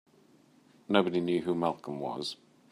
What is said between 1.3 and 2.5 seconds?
who Malcolm was.